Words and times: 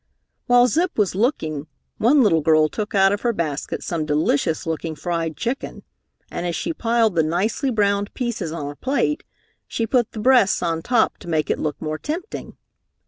While 0.47 0.65
Zip 0.65 0.97
was 0.97 1.13
looking, 1.13 1.67
one 1.99 2.23
little 2.23 2.41
girl 2.41 2.69
took 2.69 2.95
out 2.95 3.11
of 3.11 3.21
her 3.21 3.31
basket 3.33 3.83
some 3.83 4.03
delicious 4.03 4.65
looking 4.65 4.95
fried 4.95 5.37
chicken, 5.37 5.83
and 6.31 6.43
as 6.43 6.55
she 6.55 6.73
piled 6.73 7.13
the 7.13 7.21
nicely 7.21 7.69
browned 7.69 8.11
pieces 8.15 8.51
on 8.51 8.67
a 8.71 8.75
plate, 8.75 9.23
she 9.67 9.85
put 9.85 10.13
the 10.13 10.19
breasts 10.19 10.63
on 10.63 10.81
top 10.81 11.19
to 11.19 11.27
make 11.27 11.51
it 11.51 11.59
look 11.59 11.79
more 11.79 11.99
tempting. 11.99 12.57